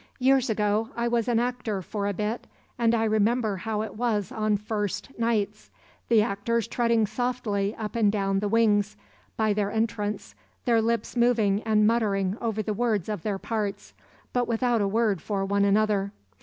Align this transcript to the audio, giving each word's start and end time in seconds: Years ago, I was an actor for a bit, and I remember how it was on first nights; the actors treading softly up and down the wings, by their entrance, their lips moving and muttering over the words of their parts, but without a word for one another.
Years 0.17 0.49
ago, 0.49 0.89
I 0.95 1.07
was 1.07 1.27
an 1.27 1.37
actor 1.39 1.83
for 1.83 2.07
a 2.07 2.13
bit, 2.13 2.47
and 2.79 2.95
I 2.95 3.03
remember 3.03 3.57
how 3.57 3.83
it 3.83 3.95
was 3.95 4.31
on 4.31 4.57
first 4.57 5.09
nights; 5.19 5.69
the 6.09 6.23
actors 6.23 6.67
treading 6.67 7.05
softly 7.05 7.75
up 7.75 7.95
and 7.95 8.11
down 8.11 8.39
the 8.39 8.47
wings, 8.47 8.97
by 9.37 9.53
their 9.53 9.69
entrance, 9.71 10.33
their 10.65 10.81
lips 10.81 11.15
moving 11.15 11.61
and 11.67 11.85
muttering 11.85 12.35
over 12.41 12.63
the 12.63 12.73
words 12.73 13.09
of 13.09 13.21
their 13.21 13.37
parts, 13.37 13.93
but 14.33 14.47
without 14.47 14.81
a 14.81 14.87
word 14.87 15.21
for 15.21 15.45
one 15.45 15.65
another. 15.65 16.11